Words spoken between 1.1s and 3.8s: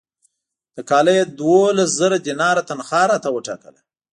یې دوولس زره دیناره تنخوا راته وټاکله.